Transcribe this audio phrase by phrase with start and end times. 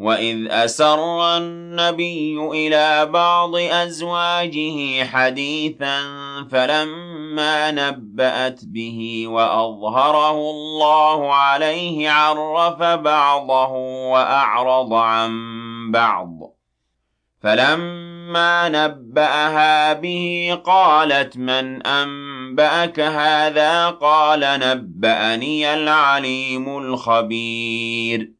[0.00, 6.00] وإذ أسر النبي إلى بعض أزواجه حديثا
[6.50, 13.72] فلما نبأت به وأظهره الله عليه عرف بعضه
[14.12, 15.32] وأعرض عن
[15.90, 16.28] بعض.
[17.42, 28.39] فلما نبأها به قالت من أنبأك هذا؟ قال نبأني العليم الخبير.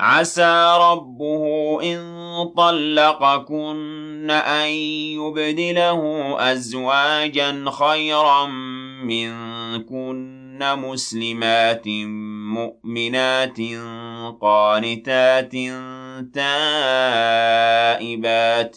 [0.00, 1.44] عسى ربه
[1.82, 4.68] إن طلقكن أن
[5.18, 6.02] يبدله
[6.52, 8.46] أزواجا خيرا
[9.04, 11.88] منكن مسلمات
[12.54, 13.58] مؤمنات
[14.40, 15.52] قانتات
[17.94, 18.76] تائبات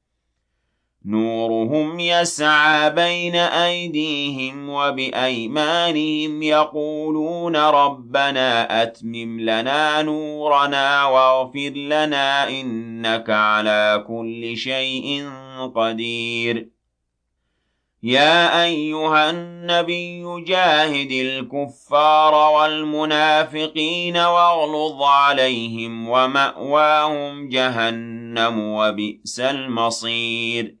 [1.05, 14.57] نورهم يسعى بين أيديهم وبأيمانهم يقولون ربنا أتمم لنا نورنا واغفر لنا إنك على كل
[14.57, 15.29] شيء
[15.75, 16.69] قدير.
[18.03, 30.80] يا أيها النبي جاهد الكفار والمنافقين واغلظ عليهم ومأواهم جهنم وبئس المصير.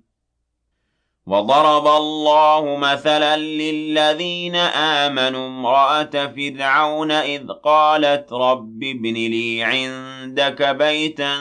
[1.31, 11.35] وضرب الله مثلا للذين آمنوا امرأة فرعون إذ قالت رب ابن لي عندك بيتا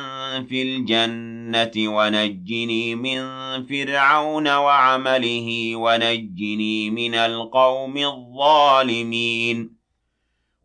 [0.49, 3.23] في الجنة ونجني من
[3.67, 9.80] فرعون وعمله ونجني من القوم الظالمين.